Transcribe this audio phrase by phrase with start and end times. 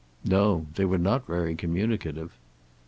[0.25, 0.65] "No.
[0.73, 2.31] They were not very communicative."